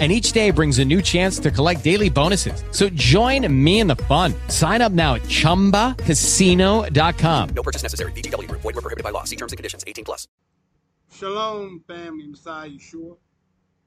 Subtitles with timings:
[0.00, 2.64] and each day brings a new chance to collect daily bonuses.
[2.72, 4.34] So join me in the fun.
[4.48, 7.48] Sign up now at ChumbaCasino.com.
[7.54, 8.10] No purchase necessary.
[8.12, 8.50] VGW.
[8.50, 9.22] Void were prohibited by law.
[9.22, 9.84] See terms and conditions.
[9.86, 10.26] 18 plus.
[11.12, 13.16] Shalom, family, Messiah Yeshua.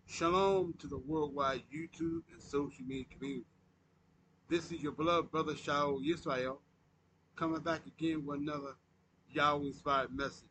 [0.06, 3.46] Shalom to the worldwide YouTube and social media community.
[4.48, 6.60] This is your beloved brother Shaul Yisrael
[7.36, 8.78] coming back again with another
[9.30, 10.48] Yahweh inspired message.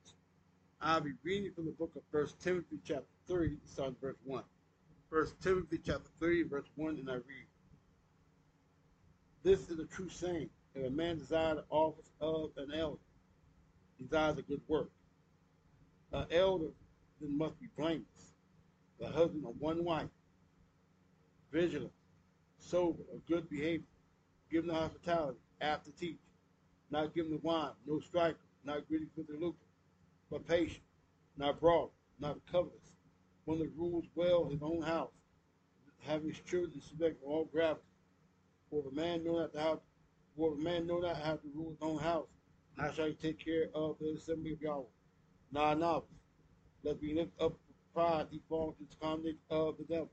[0.83, 4.45] I'll be reading from the book of First Timothy chapter 3, starting verse 1.
[5.11, 7.47] First Timothy chapter 3, verse 1, and I read.
[9.45, 10.51] This is a true saying.
[10.75, 12.99] If a man desires the office of an elder,
[14.01, 14.91] desires a good work.
[16.13, 16.71] An elder
[17.21, 18.33] then must be blameless,
[18.99, 20.09] the husband of one wife,
[21.53, 21.93] vigilant,
[22.59, 23.87] sober, of good behavior,
[24.51, 26.19] giving the hospitality, apt to teach,
[26.91, 29.57] not giving the wine, no striker, not greedy for the lucre,
[30.31, 30.83] but patient,
[31.37, 32.96] not broad, not covetous,
[33.47, 35.13] one that rules well his own house,
[36.01, 37.81] having his children subject to all gravity.
[38.69, 39.81] For if a man know not how,
[40.37, 42.27] for a man know not how to rule his own house,
[42.77, 44.85] how shall he take care of the assembly of Yahweh?
[45.53, 46.11] Not novice,
[46.83, 47.55] Let me lift up
[47.95, 50.11] pride, he falls into the condemnation of the devil.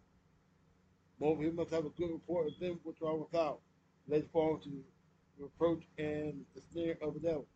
[1.19, 3.59] Moreover, he must have a good report of them which are without,
[4.07, 7.47] lest fall into the reproach and the snare of the devil.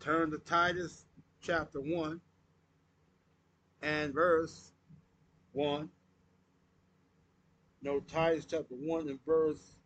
[0.00, 1.06] Turn to Titus
[1.40, 2.20] chapter 1
[3.82, 4.72] and verse
[5.52, 5.88] 1.
[7.82, 9.76] No, Titus chapter 1 and verse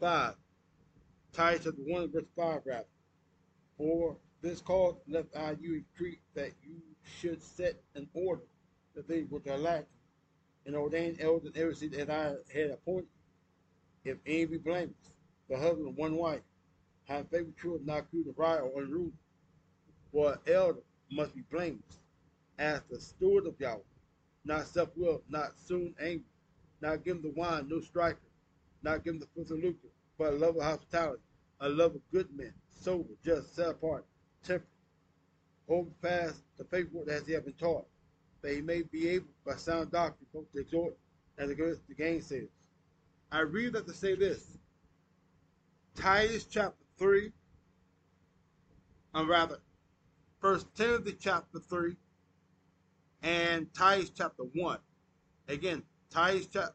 [0.00, 0.34] 5.
[1.32, 2.84] Titus chapter 1 and verse 5, rather.
[3.76, 6.80] For this cause left I you entreat that you
[7.20, 8.42] should set an order
[8.98, 9.86] the things which are lacking,
[10.66, 13.08] and ordain elders in every city that I had appointed.
[14.04, 15.10] If any be blameless,
[15.48, 16.40] the husband of one wife,
[17.04, 19.12] have faithful children, not cruel to bride or unruly.
[20.12, 20.80] For elder
[21.10, 22.00] must be blameless,
[22.58, 23.80] as the steward of Yahweh,
[24.44, 26.24] not self-willed, not soon angry,
[26.80, 28.18] not giving the wine, no striker,
[28.82, 31.22] not the filth of lucre, but a love of hospitality,
[31.60, 34.04] a love of good men, sober, just, set apart,
[34.42, 34.68] temperate,
[35.66, 37.86] hold fast the faithful as he has been taught,
[38.42, 40.96] that he may be able by sound doctrine both to exhort
[41.38, 42.48] and against the gainsayers.
[43.30, 44.58] I read that to say this.
[45.94, 47.30] Titus chapter 3,
[49.14, 49.58] or rather,
[50.40, 51.96] First Timothy chapter 3
[53.22, 54.78] and Titus chapter 1.
[55.48, 56.74] Again, Titus chapter,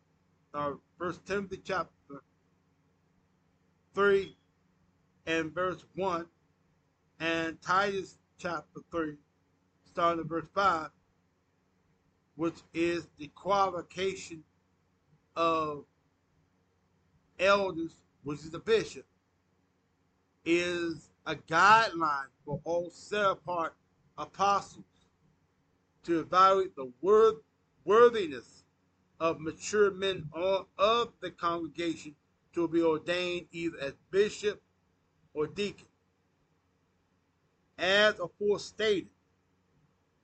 [0.54, 2.24] uh, First Timothy chapter
[3.96, 4.36] 3
[5.28, 6.26] and verse 1
[7.20, 9.16] and Titus chapter 3
[9.86, 10.90] starting at verse 5
[12.36, 14.44] which is the qualification
[15.36, 15.86] of
[17.40, 19.06] elders which is the bishop
[20.46, 23.76] is a guideline for all set apart
[24.18, 24.86] apostles
[26.04, 27.38] to evaluate the worth,
[27.86, 28.64] worthiness
[29.20, 30.28] of mature men
[30.78, 32.16] of the congregation
[32.54, 34.62] to be ordained either as bishop
[35.34, 35.88] or deacon.
[37.78, 39.10] As afore stated,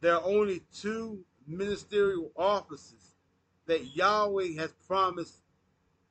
[0.02, 3.16] there are only two ministerial offices
[3.66, 5.42] that Yahweh has promised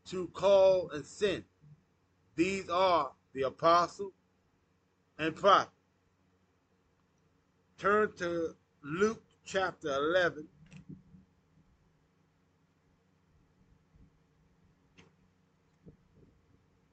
[0.07, 1.45] to call and send.
[2.35, 4.13] These are the apostle
[5.19, 5.71] and prophet.
[7.79, 10.47] Turn to Luke chapter 11.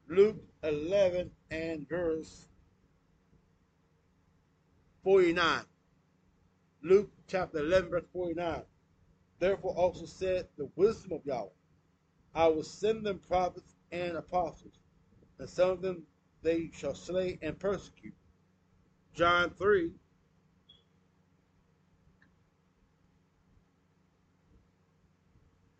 [0.07, 2.47] Luke 11 and verse
[5.03, 5.61] 49.
[6.83, 8.61] Luke chapter 11, verse 49.
[9.39, 11.49] Therefore also said the wisdom of Yahweh,
[12.33, 14.79] I will send them prophets and apostles,
[15.39, 16.03] and some of them
[16.45, 18.13] they shall slay and persecute.
[19.15, 19.91] John 3.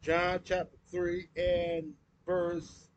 [0.02, 1.94] John chapter 3 and
[2.26, 2.90] verse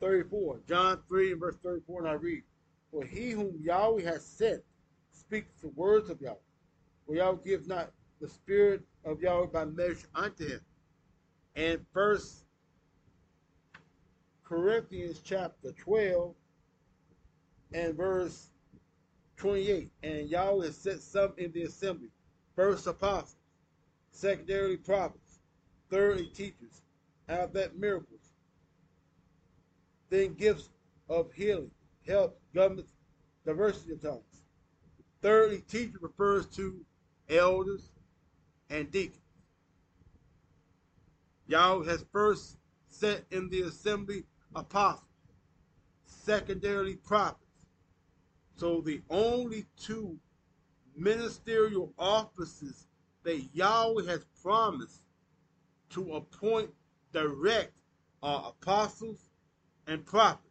[0.00, 0.60] 34.
[0.68, 2.42] John 3 and verse 34, and I read,
[2.92, 4.62] For he whom Yahweh has sent
[5.10, 6.36] speaks the words of Yahweh.
[7.04, 10.60] For Yahweh gives not the spirit of Yahweh by measure unto him.
[11.56, 12.44] And first
[14.44, 16.34] Corinthians chapter 12
[17.72, 18.50] and verse
[19.38, 19.90] 28.
[20.02, 22.10] And Yahweh has set some in the assembly.
[22.54, 23.36] First apostles,
[24.12, 25.40] secondarily prophets,
[25.90, 26.82] thirdly teachers,
[27.28, 28.32] have that miracles,
[30.10, 30.70] Then gifts
[31.08, 31.70] of healing,
[32.06, 32.88] health, government,
[33.44, 34.42] diversity of tongues.
[35.22, 36.84] Thirdly, teacher refers to
[37.28, 37.90] elders
[38.70, 39.25] and deacons.
[41.46, 42.56] Yahweh has first
[42.88, 45.02] set in the assembly apostles,
[46.04, 47.42] secondarily prophets.
[48.56, 50.18] So the only two
[50.96, 52.86] ministerial offices
[53.22, 55.02] that Yahweh has promised
[55.90, 56.70] to appoint
[57.12, 57.72] direct
[58.22, 59.28] are apostles
[59.86, 60.46] and prophets.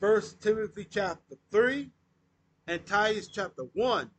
[0.00, 1.90] First Timothy chapter 3
[2.66, 4.10] and Titus chapter 1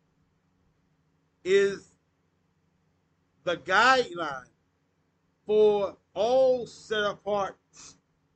[1.44, 1.89] is
[3.44, 4.46] the guideline
[5.46, 7.58] for all set apart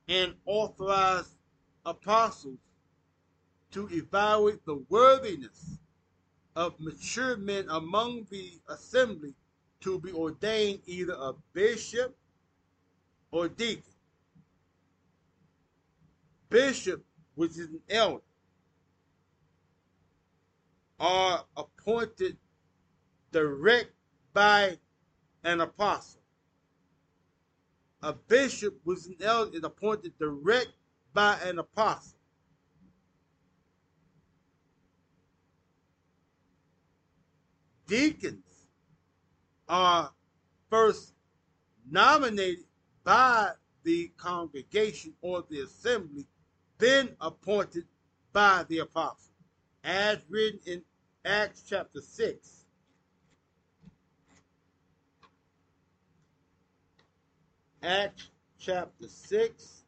[0.08, 1.36] and authorized
[1.86, 2.58] apostles
[3.72, 5.78] to evaluate the worthiness
[6.56, 9.34] of mature men among the assembly
[9.82, 12.16] to be ordained either a bishop
[13.32, 13.84] or deacon.
[16.50, 17.04] Bishop,
[17.36, 18.22] which is an elder,
[21.00, 22.38] are appointed
[23.32, 23.92] direct
[24.34, 24.78] by
[25.44, 26.22] an apostle.
[28.02, 30.72] A bishop, is an elder, appointed direct
[31.14, 32.18] by an apostle.
[37.88, 38.68] Deacons
[39.68, 40.12] are
[40.70, 41.14] first
[41.90, 42.66] nominated
[43.04, 43.52] by
[43.84, 46.26] the congregation or the assembly,
[46.78, 47.86] then appointed
[48.32, 49.34] by the apostle,
[49.84, 50.82] as written in
[51.26, 52.63] Acts chapter 6.
[57.84, 59.84] Acts chapter 6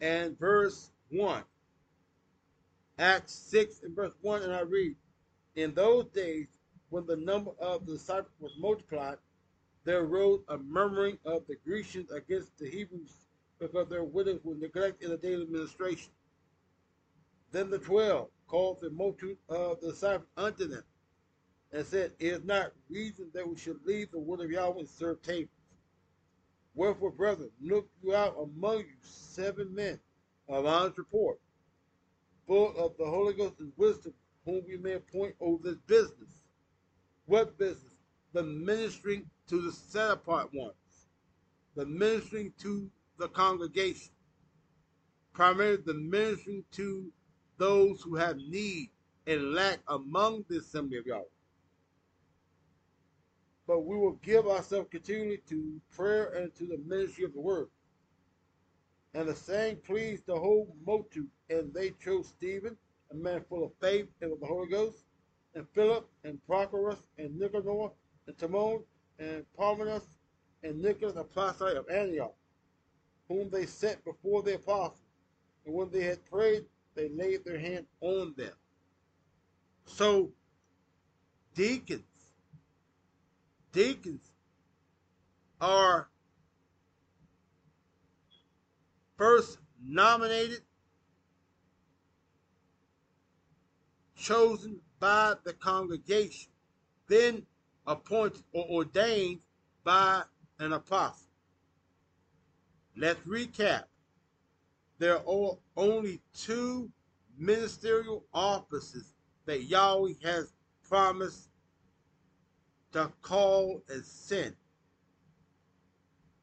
[0.00, 1.42] and verse 1.
[3.00, 4.94] Acts 6 and verse 1, and I read,
[5.56, 6.46] In those days,
[6.90, 9.16] when the number of the disciples was multiplied,
[9.84, 13.14] there arose a murmuring of the Grecians against the Hebrews
[13.58, 16.12] because their widows were neglected in the daily administration.
[17.50, 20.84] Then the twelve called the multitude of the disciples unto them
[21.72, 24.88] and said, It is not reason that we should leave the word of Yahweh and
[24.88, 25.48] serve tables.
[26.74, 30.00] Wherefore, brethren, look you out among you seven men
[30.48, 31.38] of honest report,
[32.46, 34.14] full of the Holy Ghost and wisdom,
[34.44, 36.30] whom we may appoint over this business.
[37.26, 37.92] What business?
[38.32, 41.06] The ministering to the set apart ones,
[41.76, 44.12] the ministering to the congregation,
[45.34, 47.12] primarily the ministering to
[47.58, 48.88] those who have need
[49.26, 51.24] and lack among the assembly of Yahweh.
[53.66, 57.68] But we will give ourselves continually to prayer and to the ministry of the word.
[59.14, 62.76] And the saying pleased the whole multitude, and they chose Stephen,
[63.10, 65.04] a man full of faith and of the Holy Ghost,
[65.54, 67.90] and Philip, and Prochorus, and Nicanor,
[68.26, 68.82] and Timon,
[69.18, 70.06] and Parmenas,
[70.62, 72.34] and Nicholas, a proselyte of Antioch,
[73.28, 74.98] whom they set before the apostles.
[75.66, 78.52] And when they had prayed, they laid their hand on them.
[79.84, 80.32] So,
[81.54, 82.04] deacons,
[83.72, 84.32] deacons
[85.60, 86.08] are
[89.16, 90.60] first nominated,
[94.16, 96.50] chosen by the congregation,
[97.08, 97.44] then
[97.86, 99.40] appointed or ordained
[99.84, 100.22] by
[100.58, 101.26] an apostle.
[102.96, 103.84] Let's recap.
[104.98, 106.90] There are only two
[107.36, 109.14] ministerial offices
[109.46, 110.52] that Yahweh has
[110.88, 111.48] promised
[112.92, 114.54] to call and.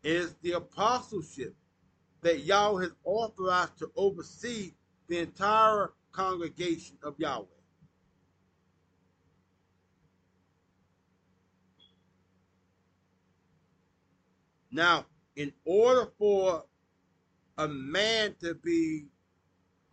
[0.03, 1.55] It is the apostleship
[2.21, 4.73] that Yahweh has authorized to oversee
[5.07, 7.45] the entire congregation of Yahweh.
[14.71, 16.63] Now, in order for
[17.57, 19.07] a man to be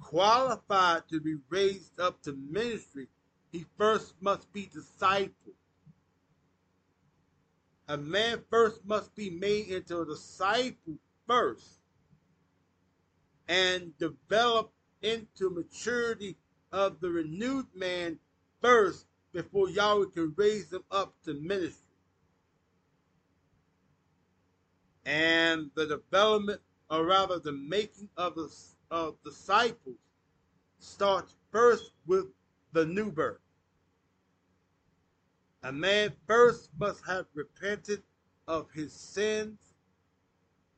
[0.01, 3.09] qualified to be raised up to ministry,
[3.51, 5.56] he first must be discipled.
[7.89, 11.81] A man first must be made into a disciple first
[13.49, 16.37] and develop into maturity
[16.73, 18.19] of the renewed man
[18.61, 21.83] first before Yahweh can raise him up to ministry.
[25.05, 28.53] And the development, or rather the making of the
[28.91, 29.97] of disciples,
[30.79, 32.27] starts first with
[32.73, 33.46] the new birth.
[35.67, 38.01] A man first must have repented
[38.47, 39.59] of his sins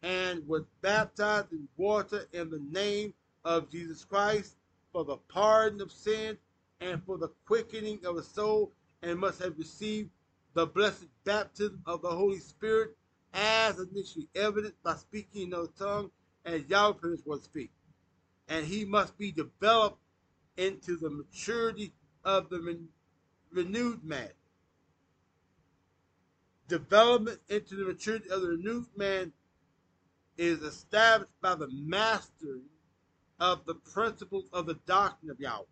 [0.01, 3.13] and was baptized in water in the name
[3.45, 4.57] of Jesus Christ
[4.91, 6.39] for the pardon of sin
[6.81, 10.09] and for the quickening of the soul, and must have received
[10.55, 12.97] the blessed baptism of the Holy Spirit
[13.35, 16.11] as initially evident by speaking in another tongue
[16.47, 17.73] as Yahweh was speak.
[18.49, 20.01] And he must be developed
[20.57, 21.93] into the maturity
[22.25, 22.89] of the ren-
[23.53, 24.31] renewed man.
[26.69, 29.33] Development into the maturity of the renewed man
[30.37, 32.63] is established by the mastery
[33.41, 35.65] of the principles of the doctrine of Yahweh.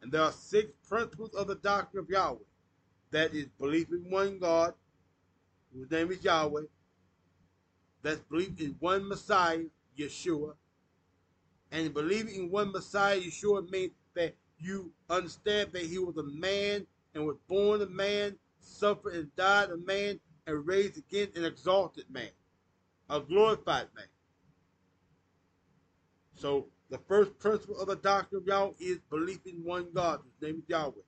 [0.00, 2.38] And there are six principles of the doctrine of Yahweh.
[3.10, 4.74] That is belief in one God,
[5.74, 6.62] whose name is Yahweh.
[8.02, 9.64] That's belief in one Messiah,
[9.98, 10.54] Yeshua.
[11.70, 16.86] And believing in one Messiah, Yeshua means that you understand that he was a man
[17.14, 22.04] and was born a man, suffered and died a man, and raised again an exalted
[22.10, 22.30] man,
[23.08, 24.06] a glorified man.
[26.34, 30.48] So the first principle of the doctrine of Yahweh is belief in one God, whose
[30.48, 31.02] name is Yahweh.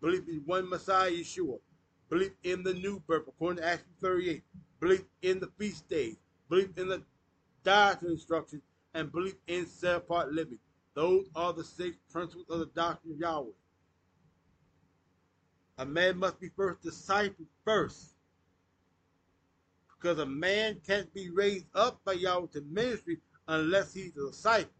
[0.00, 1.58] Belief in one Messiah, Yeshua.
[2.10, 4.42] Belief in the new birth, according to Acts 38.
[4.80, 6.16] Belief in the feast days.
[6.50, 7.02] Belief in the
[7.62, 8.62] dietary instructions.
[8.94, 10.58] And belief in set-apart living.
[10.94, 13.52] Those are the six principles of the doctrine of Yahweh.
[15.78, 18.14] A man must be first disciple first.
[19.88, 24.70] Because a man can't be raised up by Yahweh to ministry unless he's a disciple.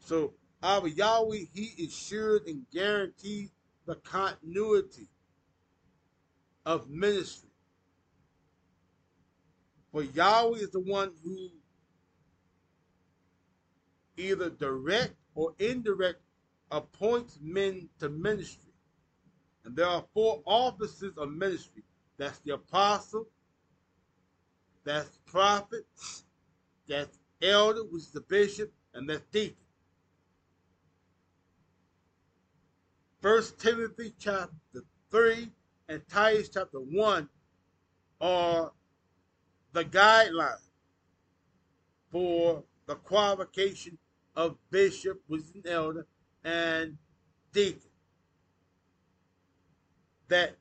[0.00, 3.50] So our Yahweh, he assured and guarantees
[3.86, 5.08] the continuity
[6.64, 7.50] of ministry.
[9.92, 11.50] For Yahweh is the one who
[14.16, 16.20] either direct or indirect
[16.70, 18.72] appoints men to ministry.
[19.64, 21.82] And there are four offices of ministry.
[22.18, 23.26] That's the apostle,
[24.84, 25.86] that's prophet,
[26.88, 29.56] that's elder, which is the bishop, and that's deacon.
[33.20, 34.50] First Timothy chapter
[35.10, 35.48] 3
[35.88, 37.28] and Titus chapter 1
[38.20, 38.72] are
[39.72, 40.68] the guidelines
[42.10, 43.98] for the qualification
[44.34, 46.06] of bishop, was an elder,
[46.44, 46.96] and
[47.52, 47.90] deacon.
[50.28, 50.56] That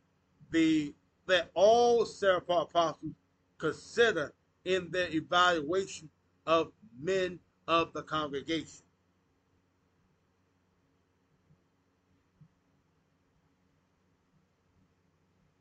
[0.51, 0.93] the
[1.27, 3.13] that all Seraph apostles
[3.57, 4.33] consider
[4.65, 6.09] in their evaluation
[6.45, 8.83] of men of the congregation.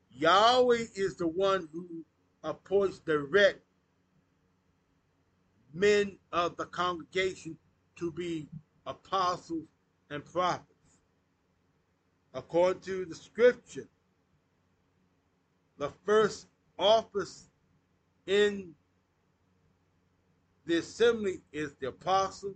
[0.09, 2.03] Yahweh is the one who
[2.43, 3.61] appoints direct
[5.73, 7.57] men of the congregation
[7.95, 8.47] to be
[8.85, 9.67] apostles
[10.09, 10.65] and prophets.
[12.33, 13.87] According to the scripture,
[15.77, 16.47] the first
[16.77, 17.49] office
[18.27, 18.73] in
[20.65, 22.55] the assembly is the apostle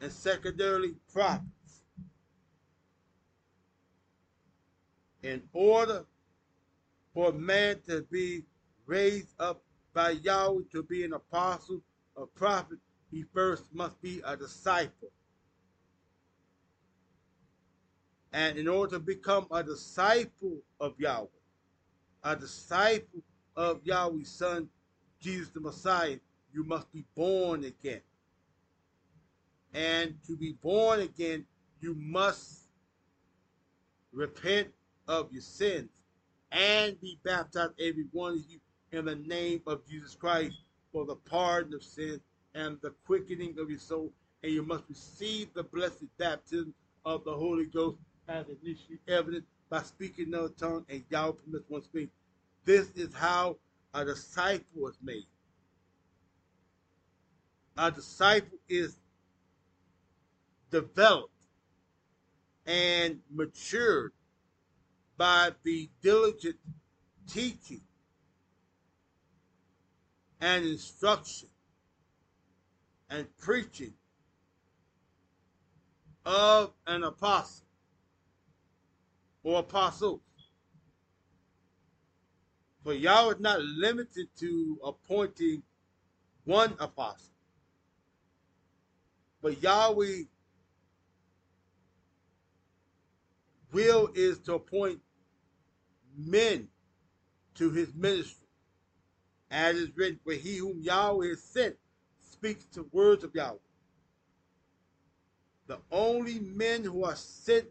[0.00, 1.82] and secondarily prophets.
[5.22, 6.04] In order
[7.12, 8.44] for man to be
[8.86, 11.82] raised up by Yahweh to be an apostle
[12.14, 12.78] or prophet,
[13.10, 15.10] he first must be a disciple.
[18.32, 21.26] And in order to become a disciple of Yahweh,
[22.22, 23.22] a disciple
[23.56, 24.68] of Yahweh's Son,
[25.20, 26.18] Jesus the Messiah,
[26.52, 28.02] you must be born again.
[29.74, 31.44] And to be born again,
[31.80, 32.68] you must
[34.12, 34.68] repent
[35.08, 35.88] of your sins
[36.52, 38.58] and be baptized, every one of you,
[38.92, 40.56] in the name of Jesus Christ
[40.92, 42.20] for the pardon of sin
[42.54, 44.12] and the quickening of your soul.
[44.42, 49.82] And you must receive the blessed baptism of the Holy Ghost as initially evident by
[49.82, 52.10] speaking another tongue and Yahweh permits one speak.
[52.64, 53.56] This is how
[53.94, 55.26] a disciple is made.
[57.76, 58.98] A disciple is
[60.70, 61.34] developed
[62.66, 64.12] and matured
[65.16, 66.56] by the diligent
[67.28, 67.82] teaching
[70.40, 71.48] and instruction
[73.08, 73.92] and preaching
[76.24, 77.66] of an apostle
[79.42, 80.20] or apostles.
[82.82, 85.62] For Yahweh is not limited to appointing
[86.44, 87.34] one apostle.
[89.42, 90.22] But Yahweh
[93.72, 95.00] will is to appoint
[96.16, 96.68] men
[97.54, 98.39] to his ministry.
[99.50, 101.76] As is written, for he whom Yahweh has sent
[102.20, 103.58] speaks the words of Yahweh.
[105.66, 107.66] The only men who are sent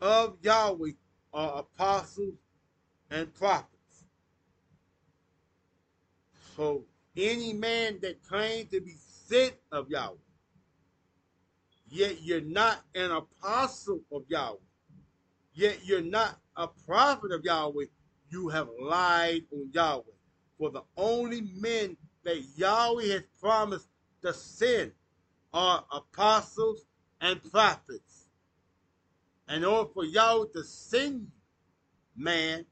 [0.00, 0.92] of Yahweh
[1.32, 2.34] are apostles
[3.10, 4.04] and prophets.
[6.56, 6.84] So
[7.16, 10.16] any man that claims to be sent of Yahweh,
[11.88, 14.58] yet you're not an apostle of Yahweh,
[15.54, 17.86] yet you're not a prophet of Yahweh,
[18.30, 20.13] you have lied on Yahweh.
[20.58, 23.88] For the only men that Yahweh has promised
[24.22, 24.92] to send
[25.52, 26.86] are apostles
[27.20, 28.26] and prophets.
[29.48, 31.30] In order for Yahweh to send
[32.16, 32.64] man,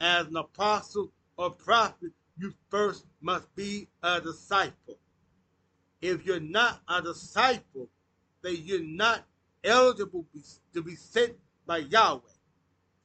[0.00, 4.98] as an apostle or prophet, you first must be a disciple.
[6.00, 7.88] If you're not a disciple,
[8.42, 9.24] then you're not
[9.64, 10.24] eligible
[10.72, 12.20] to be sent by Yahweh.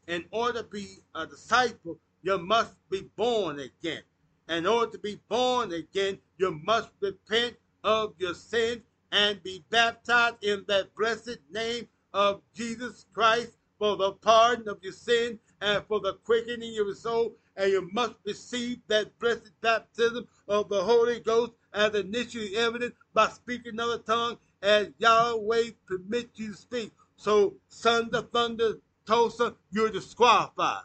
[0.08, 4.04] In order to be a disciple, you must be born again.
[4.50, 8.82] In order to be born again, you must repent of your sins
[9.12, 14.94] and be baptized in that blessed name of Jesus Christ for the pardon of your
[14.94, 17.36] sin and for the quickening of your soul.
[17.56, 23.28] And you must receive that blessed baptism of the Holy Ghost as initially evident by
[23.30, 26.92] speaking another tongue as Yahweh permits you to speak.
[27.16, 30.84] So, sons of thunder, Tulsa, you're disqualified.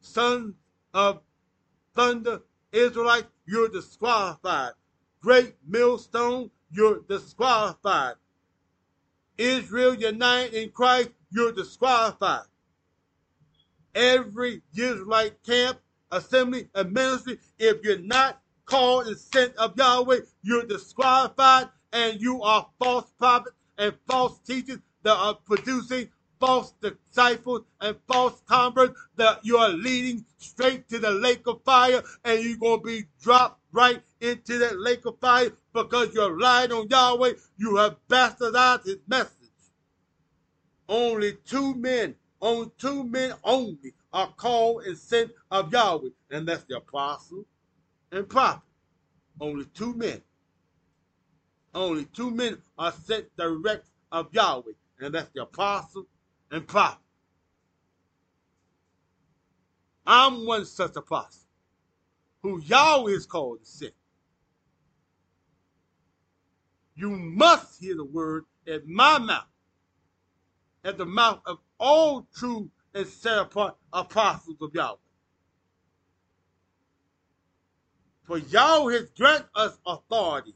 [0.00, 0.54] Sons
[0.92, 1.20] of
[1.94, 2.42] thunder,
[2.76, 4.72] Israelites, you're disqualified.
[5.22, 8.16] Great millstone, you're disqualified.
[9.38, 12.44] Israel united in Christ, you're disqualified.
[13.94, 15.78] Every Israelite camp,
[16.12, 22.42] assembly, and ministry, if you're not called and sent of Yahweh, you're disqualified and you
[22.42, 29.44] are false prophets and false teachers that are producing false disciples and false converts that
[29.44, 33.60] you are leading straight to the lake of fire and you're going to be dropped
[33.72, 37.32] right into that lake of fire because you're lying on Yahweh.
[37.56, 39.32] You have bastardized his message.
[40.88, 46.64] Only two men, only two men only are called and sent of Yahweh, and that's
[46.64, 47.44] the apostle
[48.12, 48.62] and prophet.
[49.40, 50.22] Only two men.
[51.74, 56.06] Only two men are sent direct of Yahweh, and that's the apostle
[56.50, 57.00] and prophet.
[60.06, 61.46] I'm one such apostle
[62.42, 63.92] who Yahweh is called to send.
[66.94, 69.48] You must hear the word at my mouth,
[70.84, 74.96] at the mouth of all true and set apart apostles of Yahweh.
[78.22, 80.54] For Yahweh has granted us authority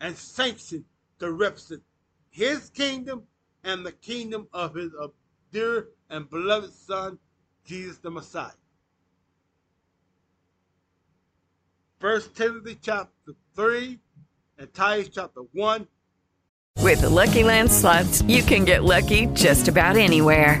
[0.00, 0.84] and sanction
[1.18, 1.82] to represent
[2.30, 3.24] his kingdom
[3.66, 4.92] and the kingdom of his
[5.52, 7.18] dear and beloved Son,
[7.64, 8.52] Jesus the Messiah.
[11.98, 13.98] First Timothy chapter 3
[14.58, 15.86] and Titus chapter 1.
[16.80, 20.60] With the Lucky Land slots, you can get lucky just about anywhere.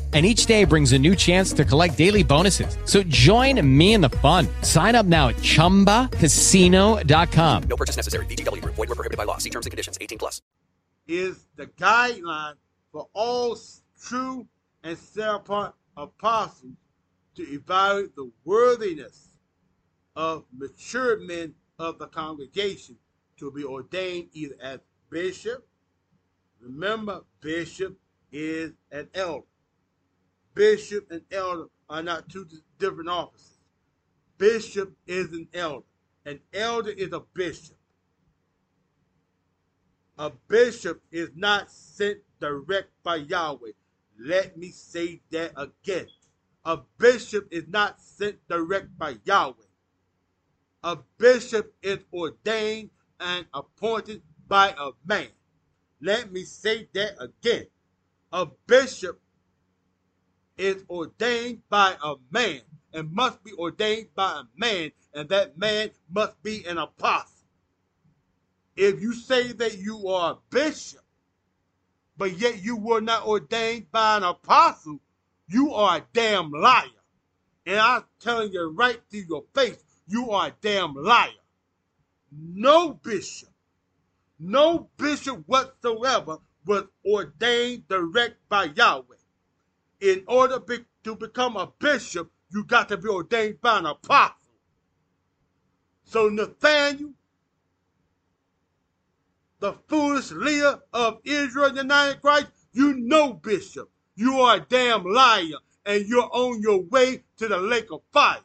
[0.13, 2.77] and each day brings a new chance to collect daily bonuses.
[2.83, 4.49] So join me in the fun.
[4.61, 7.63] Sign up now at ChumbaCasino.com.
[7.63, 8.25] No purchase necessary.
[8.25, 8.59] VGW.
[8.65, 9.37] Void were prohibited by law.
[9.37, 9.97] See terms and conditions.
[10.01, 10.41] 18 plus.
[11.07, 12.55] Is the guideline
[12.91, 13.55] for all
[14.01, 14.45] true
[14.83, 16.73] and set apart apostles
[17.35, 19.29] to evaluate the worthiness
[20.15, 22.97] of mature men of the congregation
[23.37, 25.67] to be ordained either as bishop.
[26.59, 27.97] Remember, bishop
[28.31, 29.45] is an elder
[30.53, 33.59] Bishop and elder are not two different offices.
[34.37, 35.85] Bishop is an elder.
[36.25, 37.77] An elder is a bishop.
[40.17, 43.71] A bishop is not sent direct by Yahweh.
[44.19, 46.07] Let me say that again.
[46.65, 49.65] A bishop is not sent direct by Yahweh.
[50.83, 55.29] A bishop is ordained and appointed by a man.
[56.01, 57.67] Let me say that again.
[58.31, 59.21] A bishop
[60.57, 62.61] is ordained by a man
[62.93, 67.45] and must be ordained by a man, and that man must be an apostle.
[68.75, 71.01] If you say that you are a bishop,
[72.17, 74.99] but yet you were not ordained by an apostle,
[75.47, 76.85] you are a damn liar.
[77.65, 81.29] And I'm telling you right through your face, you are a damn liar.
[82.31, 83.49] No bishop,
[84.43, 89.20] No bishop whatsoever was ordained direct by Yahweh.
[90.01, 94.35] In order be- to become a bishop, you got to be ordained by an apostle.
[96.03, 97.13] So Nathaniel,
[99.59, 105.59] the foolish leader of Israel United Christ, you know, bishop, you are a damn liar,
[105.85, 108.41] and you're on your way to the lake of fire.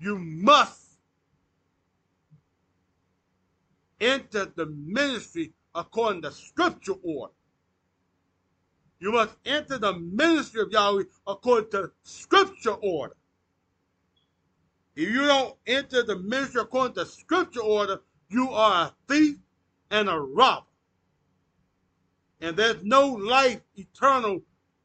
[0.00, 0.98] You must
[4.00, 7.34] enter the ministry according to scripture order.
[9.02, 13.16] You must enter the ministry of Yahweh according to scripture order.
[14.94, 19.38] If you don't enter the ministry according to scripture order, you are a thief
[19.90, 20.66] and a robber.
[22.40, 24.42] And there's no life eternal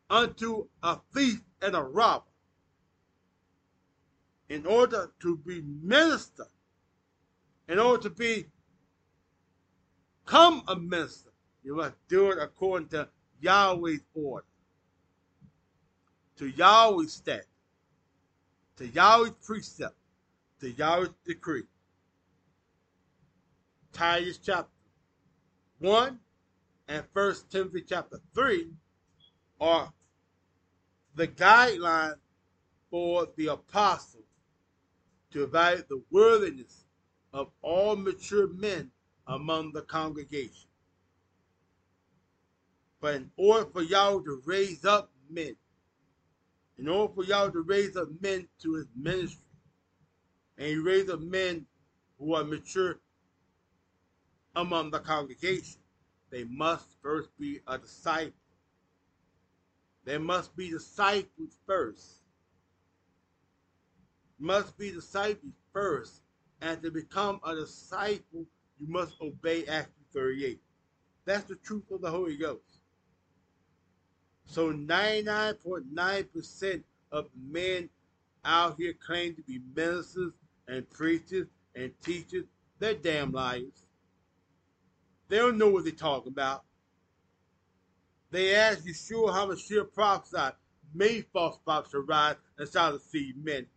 [0.09, 2.25] unto a thief and a robber.
[4.49, 6.47] In order to be minister,
[7.69, 8.47] in order to be
[10.25, 11.29] come a minister,
[11.61, 13.09] you must do it according to
[13.41, 14.45] Yahweh's order,
[16.37, 17.45] to Yahweh's statute,
[18.77, 19.95] to Yahweh's precept,
[20.59, 21.63] to Yahweh's decree.
[23.93, 24.69] Titus chapter
[25.79, 26.19] 1
[26.87, 28.69] and 1 Timothy chapter 3
[29.59, 29.91] are
[31.15, 32.17] the guidelines
[32.89, 34.21] for the apostle
[35.31, 36.85] to evaluate the worthiness
[37.33, 38.91] of all mature men
[39.27, 40.69] among the congregation.
[42.99, 45.55] But in order for Yahweh to raise up men,
[46.77, 49.43] in order for Yahweh to raise up men to his ministry,
[50.57, 51.65] and he raise up men
[52.17, 52.99] who are mature
[54.55, 55.79] among the congregation,
[56.31, 58.33] they must first be a disciple.
[60.03, 62.21] They must be disciples first.
[64.39, 66.21] Must be disciples first.
[66.61, 68.45] And to become a disciple,
[68.79, 70.59] you must obey Acts 38.
[71.25, 72.76] That's the truth of the Holy Ghost.
[74.47, 77.89] So 99.9% of men
[78.43, 80.33] out here claim to be ministers
[80.67, 82.45] and preachers and teachers.
[82.79, 83.85] They're damn liars.
[85.29, 86.63] They don't know what they're talking about.
[88.31, 90.53] They asked Yeshua HaMashiach prophesied,
[90.93, 93.67] many false prophets arise and shall deceive men.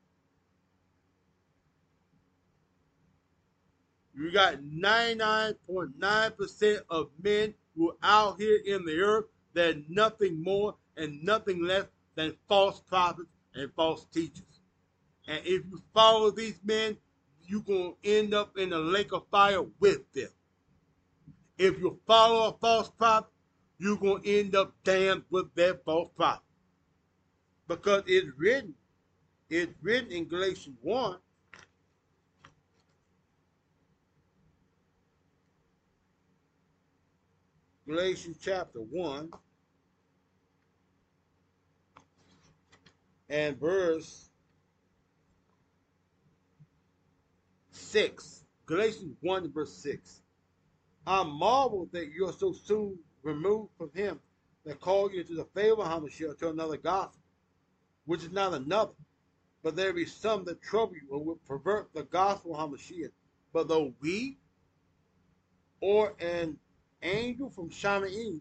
[4.15, 10.43] You got 99.9% of men who are out here in the earth that are nothing
[10.43, 14.61] more and nothing less than false prophets and false teachers.
[15.27, 16.97] And if you follow these men,
[17.47, 20.29] you're going to end up in the lake of fire with them.
[21.59, 23.31] If you follow a false prophet,
[23.79, 26.43] you're going to end up damned with that false prophet.
[27.67, 28.75] Because it's written,
[29.49, 31.17] it's written in Galatians 1
[37.91, 39.31] Galatians chapter 1
[43.29, 44.31] and verse
[47.73, 48.45] 6.
[48.67, 50.23] Galatians 1 verse 6.
[51.05, 54.21] I marvel that you are so soon removed from him
[54.65, 57.21] that called you to the favor of Hamashiach to another gospel,
[58.05, 58.93] which is not another.
[59.65, 63.11] But there be some that trouble you and will pervert the gospel of Hamashiach.
[63.53, 64.39] But though we
[65.81, 66.57] or an
[67.03, 68.41] angel from Shamaim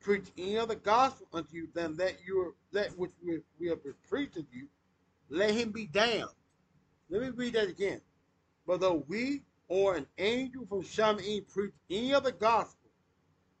[0.00, 4.34] preach any other gospel unto you than that you that which we, we have preached
[4.34, 4.68] to you,
[5.28, 6.30] let him be damned.
[7.10, 8.00] Let me read that again.
[8.66, 12.90] But though we or an angel from Shamaim preach any other gospel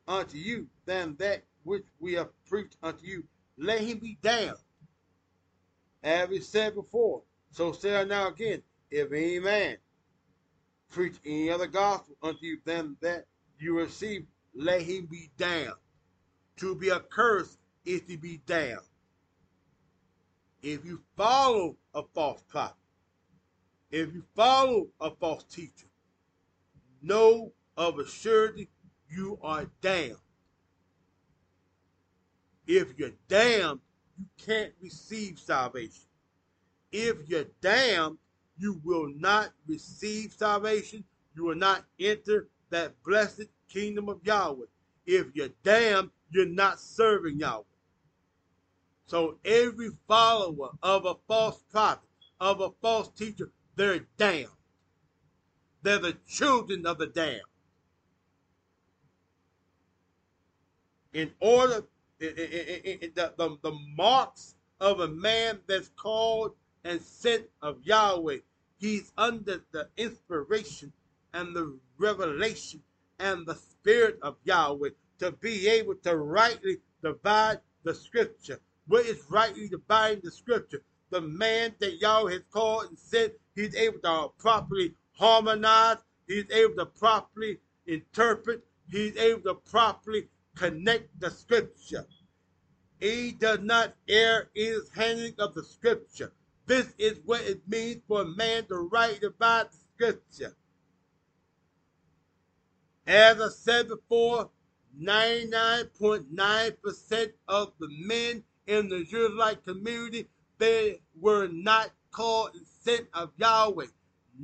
[0.06, 3.24] unto you than that which we have preached unto you,
[3.58, 4.56] let him be damned.
[6.02, 9.76] As we said before, so say I now again, if any man
[10.90, 13.26] preach any other gospel unto you than that
[13.60, 15.74] you receive, let him be damned.
[16.58, 18.80] To be accursed is to be damned.
[20.62, 22.74] If you follow a false prophet,
[23.90, 25.86] if you follow a false teacher,
[27.00, 28.68] know of a surety
[29.08, 30.16] you are damned.
[32.66, 33.80] If you're damned,
[34.18, 36.08] you can't receive salvation.
[36.92, 38.18] If you're damned,
[38.58, 41.04] you will not receive salvation.
[41.34, 44.66] You will not enter that blessed kingdom of Yahweh.
[45.06, 47.62] If you're damned, you're not serving Yahweh.
[49.06, 52.08] So every follower of a false prophet,
[52.40, 54.48] of a false teacher, they're damned.
[55.82, 57.42] They're the children of the damned.
[61.14, 61.84] In order,
[62.18, 66.52] the, the, the marks of a man that's called
[66.84, 68.38] and sent of Yahweh,
[68.78, 70.92] he's under the inspiration
[71.38, 72.82] and the revelation
[73.20, 78.58] and the spirit of Yahweh to be able to rightly divide the scripture.
[78.88, 80.82] What is rightly dividing the scripture?
[81.10, 86.74] The man that Yahweh has called and said he's able to properly harmonize, he's able
[86.76, 92.04] to properly interpret, he's able to properly connect the scripture.
[92.98, 96.32] He does not err in his handling of the scripture.
[96.66, 100.56] This is what it means for a man to rightly divide the scripture.
[103.08, 104.50] As I said before,
[105.00, 113.30] 99.9% of the men in the Israelite community, they were not called and sent of
[113.38, 113.86] Yahweh.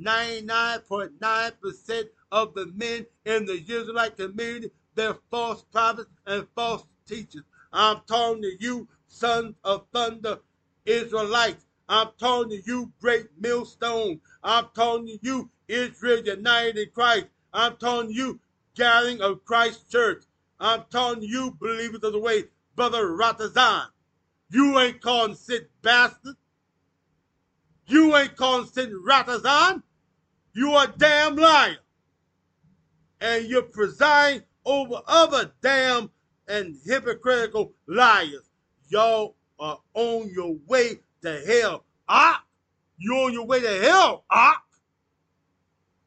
[0.01, 7.43] 99.9% of the men in the Israelite community, they're false prophets and false teachers.
[7.71, 10.39] I'm talking to you, sons of thunder,
[10.87, 11.67] Israelites.
[11.87, 14.21] I'm talking to you, great millstone.
[14.43, 17.27] I'm talking to you, Israel united in Christ.
[17.53, 18.39] I'm talking to you,
[18.75, 20.23] gathering of Christ Church.
[20.59, 22.43] I'm telling you, believers of the way,
[22.75, 23.87] brother Ratazan,
[24.49, 26.35] you ain't calling sit bastard.
[27.87, 29.81] You ain't calling sit Ratazan.
[30.53, 31.77] You a damn liar.
[33.19, 36.09] And you're presiding over other damn
[36.47, 38.49] and hypocritical liars.
[38.89, 41.85] Y'all are on your way to hell.
[42.07, 42.43] Ah,
[42.97, 44.25] you on your way to hell.
[44.29, 44.61] Ah,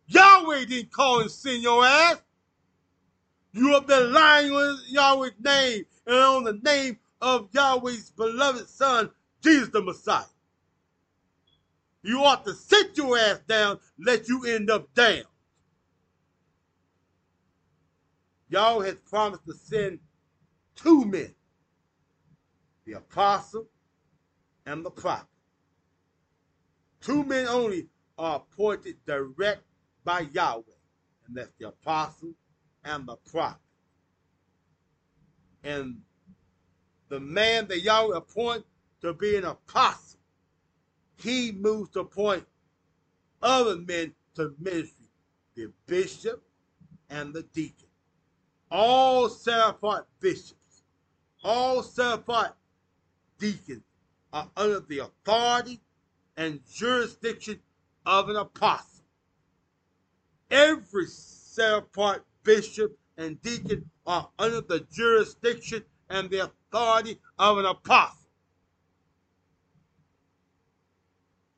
[0.06, 2.22] Yahweh didn't call and send your ass.
[3.58, 9.10] You have been lying on Yahweh's name and on the name of Yahweh's beloved Son,
[9.42, 10.22] Jesus the Messiah.
[12.04, 15.24] You ought to sit your ass down, let you end up down.
[18.48, 19.98] Yahweh has promised to send
[20.76, 21.34] two men,
[22.84, 23.66] the apostle
[24.66, 25.26] and the prophet.
[27.00, 29.64] Two men only are appointed direct
[30.04, 30.62] by Yahweh,
[31.26, 32.34] and that's the apostle
[32.84, 33.60] and the prophet.
[35.64, 36.00] And
[37.08, 38.64] the man that Yahweh appoint
[39.02, 40.20] to be an apostle,
[41.16, 42.46] he moves to appoint
[43.42, 45.06] other men to ministry,
[45.54, 46.42] the bishop
[47.10, 47.88] and the deacon.
[48.70, 50.82] All set apart bishops,
[51.42, 52.54] all set apart
[53.38, 53.82] deacons
[54.32, 55.80] are under the authority
[56.36, 57.60] and jurisdiction
[58.04, 59.04] of an apostle.
[60.50, 67.66] Every set apart bishop and deacon are under the jurisdiction and the authority of an
[67.66, 68.30] apostle.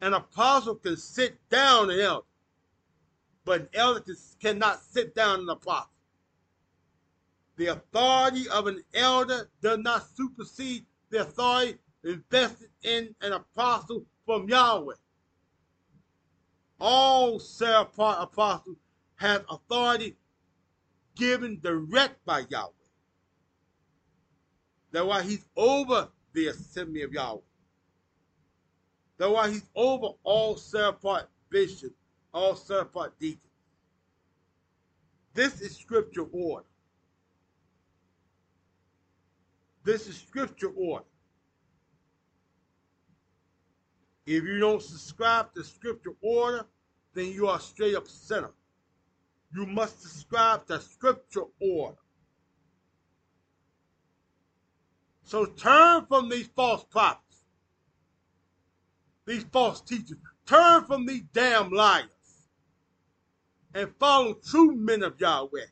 [0.01, 2.27] An apostle can sit down an elder,
[3.45, 5.91] but an elder cannot sit down an apostle.
[7.57, 14.49] The authority of an elder does not supersede the authority invested in an apostle from
[14.49, 14.95] Yahweh.
[16.81, 18.79] All set apart apostles
[19.17, 20.17] have authority
[21.17, 22.73] given direct by Yahweh.
[24.93, 27.41] That's why he's over the assembly of Yahweh.
[29.19, 31.95] That's why he's over all set apart bishops,
[32.33, 33.45] all set apart deacons.
[35.35, 36.67] This is scripture order.
[39.85, 41.05] This is scripture order.
[44.27, 46.67] If you don't subscribe to scripture order,
[47.15, 48.53] then you are straight up sinner.
[49.55, 51.97] You must subscribe to scripture order.
[55.25, 57.45] So turn from these false prophets,
[59.27, 60.19] these false teachers.
[60.47, 62.09] Turn from these damn liars
[63.75, 65.67] and follow true men of Yahweh.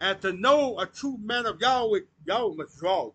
[0.00, 3.14] And to know a true man of Yahweh, Yahweh must draw you.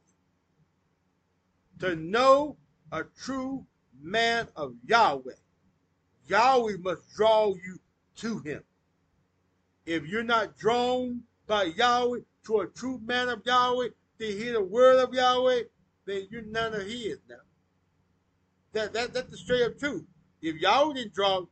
[1.79, 2.57] To know
[2.91, 3.65] a true
[4.01, 5.33] man of Yahweh,
[6.27, 7.79] Yahweh must draw you
[8.17, 8.63] to him.
[9.89, 13.87] If you're not drawn by Yahweh to a true man of Yahweh
[14.19, 15.63] to hear the word of Yahweh,
[16.05, 17.37] then you're none of his now.
[18.73, 20.05] That, that, that's the straight up truth.
[20.43, 21.47] If Yahweh didn't draw,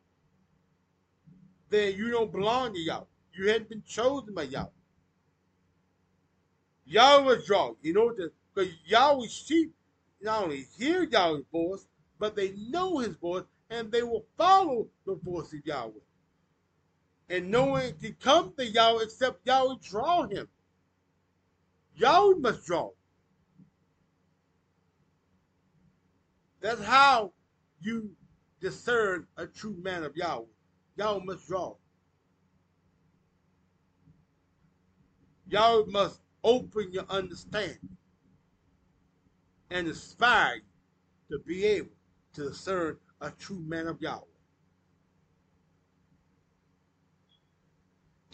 [1.72, 3.06] then you don't belong to Yahweh.
[3.34, 4.70] You hadn't been chosen by Yahweh.
[6.86, 7.76] Yahweh was drawn.
[7.82, 8.14] You know,
[8.54, 9.74] because Yahweh's sheep
[10.22, 11.88] not only hear Yahweh's voice,
[12.20, 16.02] but they know his voice and they will follow the voice of Yahweh.
[17.30, 20.48] And no one can come to Yahweh except Yahweh draw him.
[21.96, 22.92] Yahweh must draw.
[26.62, 27.34] That's how
[27.82, 28.16] you
[28.62, 30.46] discern a true man of Yahweh.
[30.96, 31.76] Yahweh must draw.
[35.50, 37.98] Yahweh must open your understanding
[39.70, 41.90] and inspire you to be able
[42.34, 44.37] to discern a true man of Yahweh.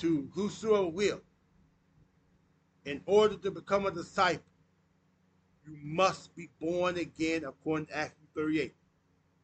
[0.03, 1.21] To whosoever will.
[2.83, 4.43] In order to become a disciple,
[5.65, 8.75] you must be born again according to Acts 38.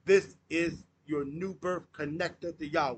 [0.04, 2.98] This is your new birth connected to Yahweh.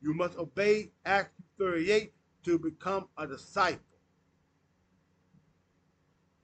[0.00, 2.12] You must obey Acts 38
[2.44, 3.80] to become a disciple.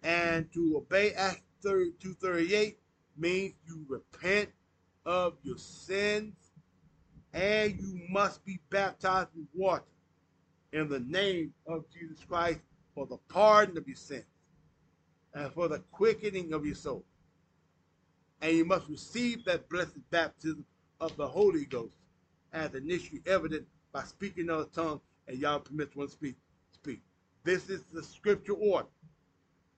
[0.02, 2.76] And to obey Acts 238
[3.16, 4.48] means you repent
[5.06, 6.34] of your sins
[7.32, 9.84] and you must be baptized with water
[10.72, 12.60] in the name of Jesus Christ
[12.94, 14.24] for the pardon of your sins
[15.34, 17.04] and for the quickening of your soul.
[18.40, 20.64] And you must receive that blessed baptism
[21.00, 21.96] of the Holy Ghost
[22.52, 26.36] as initially evident by speaking other tongue and y'all permit one speak.
[26.72, 27.00] Speak.
[27.44, 28.88] This is the scripture order.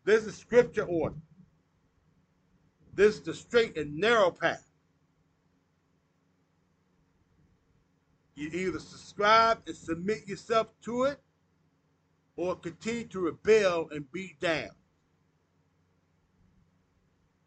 [0.04, 1.16] This is scripture order.
[2.94, 4.69] This is the straight and narrow path.
[8.40, 11.20] You either subscribe and submit yourself to it
[12.36, 14.70] or continue to rebel and beat down.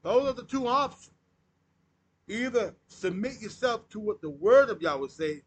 [0.03, 1.09] Those are the two options.
[2.27, 5.41] Either submit yourself to what the word of Yahweh say,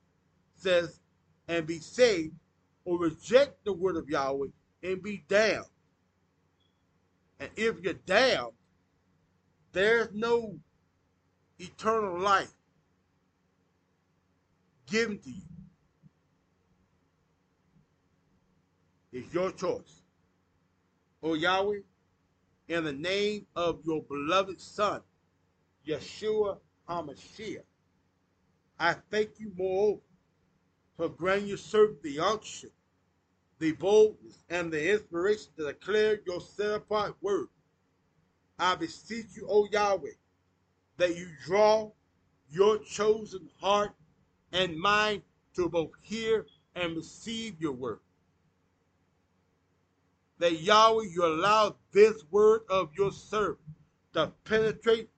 [0.56, 0.98] says
[1.46, 2.34] and be saved,
[2.84, 4.48] or reject the word of Yahweh
[4.82, 5.64] and be damned.
[7.38, 8.50] And if you're damned,
[9.70, 10.58] there's no
[11.60, 12.55] eternal life
[14.86, 15.42] given to you.
[19.12, 20.02] It's your choice.
[21.22, 21.80] O Yahweh,
[22.68, 25.00] in the name of your beloved Son,
[25.86, 27.62] Yeshua HaMashiach,
[28.78, 30.00] I thank you moreover
[30.96, 32.70] for granting your servant the unction,
[33.58, 37.48] the boldness, and the inspiration to declare your set apart word.
[38.58, 40.10] I beseech you, O Yahweh,
[40.98, 41.90] that you draw
[42.50, 43.92] your chosen heart
[44.52, 45.22] and mind
[45.54, 48.00] to both hear and receive your word.
[50.38, 53.58] That Yahweh, you allow this word of your servant
[54.12, 55.08] to penetrate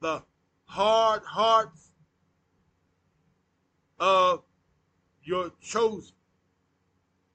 [0.00, 0.22] the
[0.64, 1.90] hard hearts
[3.98, 4.42] of
[5.22, 6.14] your chosen,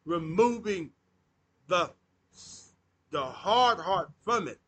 [0.06, 0.92] removing
[1.68, 1.92] the,
[3.12, 4.60] the hard heart from it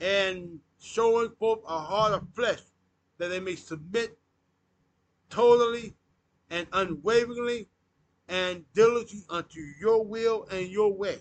[0.00, 2.60] and showing forth a heart of flesh
[3.18, 4.18] that they may submit
[5.30, 5.94] totally
[6.50, 7.68] and unwaveringly
[8.28, 11.18] and diligently unto your will and your way.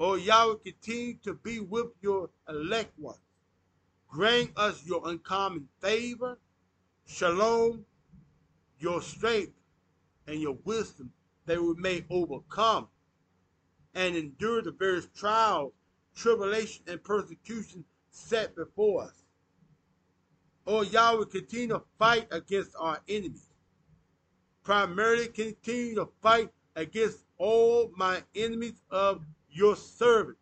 [0.00, 3.18] O Yahweh, continue to be with your elect ones.
[4.08, 6.38] Grant us your uncommon favor,
[7.04, 7.84] shalom,
[8.78, 9.52] your strength,
[10.26, 11.12] and your wisdom
[11.46, 12.88] that we may overcome
[13.94, 15.72] and endure the various trials,
[16.14, 19.24] tribulation, and persecution set before us.
[20.70, 23.48] Oh, o Yahweh, continue to fight against our enemies.
[24.62, 30.36] Primarily continue to fight against all my enemies of your servant.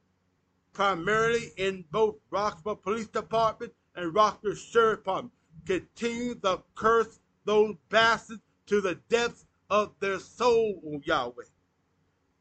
[0.73, 5.33] Primarily in both Roxboro Police Department and Roxboro Sheriff Department.
[5.65, 11.45] Continue to curse those bastards to the depths of their soul, O Yahweh.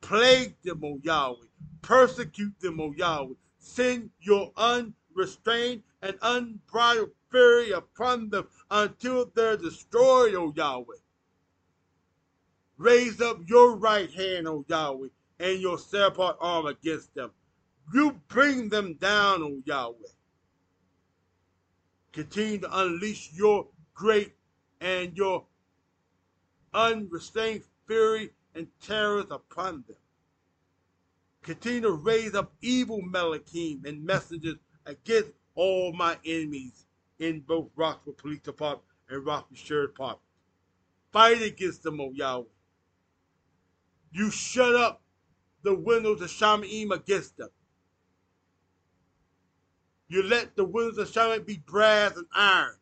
[0.02, 1.46] Plague them, O Yahweh.
[1.84, 3.36] Persecute them, O Yahweh.
[3.60, 10.96] Send your unrestrained and unbridled fury upon them until they're destroyed, O Yahweh.
[12.78, 15.10] Raise up your right hand, O Yahweh,
[15.42, 17.32] and your set-apart arm against them.
[17.94, 20.14] You bring them down, O Yahweh.
[22.14, 24.34] Continue to unleash your great
[24.80, 25.46] and your
[26.74, 29.98] unrestrained fury and terrors upon them.
[31.44, 36.85] Continue to raise up evil Malachim and messengers against all my enemies
[37.20, 40.22] in both Rockville Police Department and Rockville Sheriff Department.
[41.12, 42.46] Fight against them, oh, O Yahweh.
[44.12, 45.02] You shut up
[45.64, 47.50] the windows of Shamaim against them.
[50.08, 52.76] You let the windows of Shamaim be brass and iron.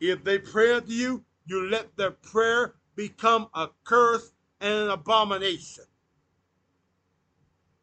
[0.00, 5.84] If they pray unto you, you let their prayer become a curse and an abomination.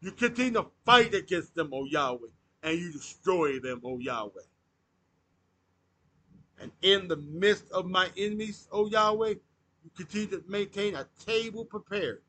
[0.02, 2.28] You continue to fight against them, O Yahweh,
[2.64, 4.42] and you destroy them, O Yahweh.
[6.62, 9.36] And in the midst of my enemies, O Yahweh,
[9.84, 12.22] you continue to maintain a table prepared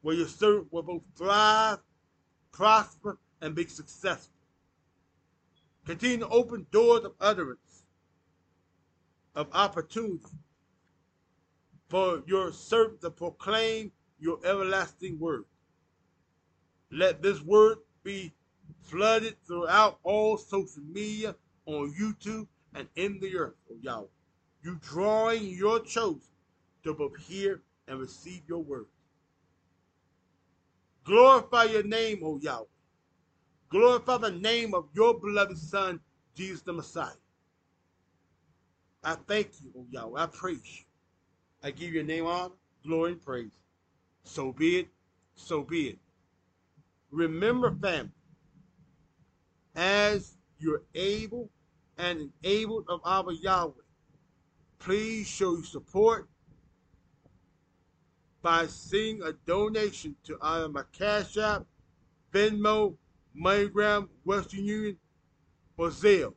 [0.00, 1.78] where your servant will both thrive,
[2.50, 4.32] prosper, and be successful.
[5.84, 7.84] Continue to open doors of utterance,
[9.34, 10.24] of opportunity
[11.88, 15.44] for your servant to proclaim your everlasting word.
[16.90, 18.32] Let this word be
[18.82, 21.34] flooded throughout all social media,
[21.66, 24.06] on YouTube, and in the earth, O Yahweh.
[24.62, 26.20] You drawing your chosen
[26.84, 28.86] to both hear and receive your word.
[31.04, 32.66] Glorify your name, O Yahweh.
[33.70, 36.00] Glorify the name of your beloved Son,
[36.34, 37.12] Jesus the Messiah.
[39.04, 40.22] I thank you, O Yahweh.
[40.22, 40.84] I praise you.
[41.62, 42.54] I give your name honor,
[42.84, 43.52] glory, and praise.
[44.24, 44.88] So be it,
[45.34, 45.98] so be it.
[47.10, 48.10] Remember, family,
[49.74, 51.48] as you're able
[51.98, 53.72] and enabled of our Yahweh,
[54.78, 56.28] please show your support
[58.40, 61.66] by sending a donation to either my Cash App,
[62.32, 62.94] Venmo,
[63.36, 64.96] MoneyGram, Western Union,
[65.76, 66.34] or Zelle.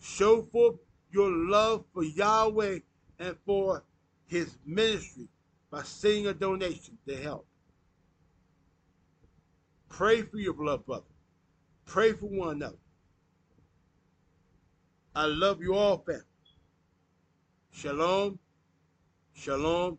[0.00, 0.76] Show forth
[1.12, 2.80] your love for Yahweh
[3.18, 3.84] and for
[4.26, 5.28] his ministry
[5.70, 7.46] by sending a donation to help.
[9.88, 11.04] Pray for your blood brother.
[11.86, 12.76] Pray for one another.
[15.16, 16.20] I love you all, family.
[17.72, 18.38] Shalom,
[19.32, 19.98] shalom,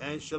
[0.00, 0.34] and shalom.